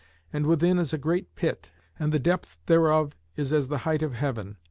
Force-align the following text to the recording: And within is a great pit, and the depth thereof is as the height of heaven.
And 0.33 0.47
within 0.47 0.79
is 0.79 0.93
a 0.93 0.97
great 0.97 1.35
pit, 1.35 1.69
and 1.99 2.11
the 2.11 2.17
depth 2.17 2.57
thereof 2.65 3.15
is 3.35 3.53
as 3.53 3.67
the 3.67 3.77
height 3.85 4.01
of 4.01 4.13
heaven. 4.13 4.57